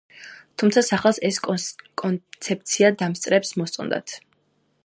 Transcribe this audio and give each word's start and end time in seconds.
თუმცა 0.61 0.81
სახელის 0.87 1.19
ეს 1.29 1.37
კონცეფცია 2.03 2.93
დამსწრეებს 3.03 3.57
მოსწონდათ. 3.63 4.17